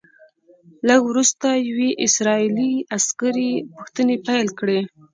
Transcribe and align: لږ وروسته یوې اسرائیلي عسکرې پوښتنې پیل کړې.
لږ 0.87 1.01
وروسته 1.09 1.47
یوې 1.69 1.89
اسرائیلي 2.05 2.71
عسکرې 2.95 3.51
پوښتنې 3.75 4.15
پیل 4.27 4.47
کړې. 4.59 4.79